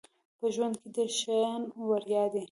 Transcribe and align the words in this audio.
په 0.39 0.45
ژوند 0.55 0.75
کې 0.81 0.87
ډیر 0.95 1.09
شیان 1.19 1.61
وړيا 1.87 2.23
دي 2.33 2.39